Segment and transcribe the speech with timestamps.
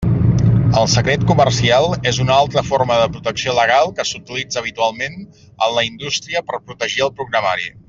[0.79, 5.85] El secret comercial és una altra forma de protecció legal que s'utilitza habitualment en la
[5.91, 7.73] indústria per protegir el programari.